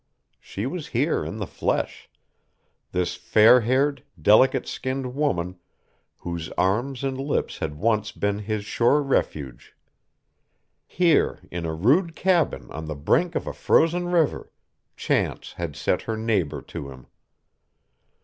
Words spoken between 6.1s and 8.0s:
whose arms and lips had